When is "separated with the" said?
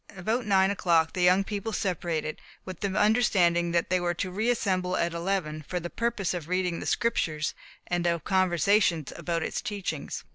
1.71-2.87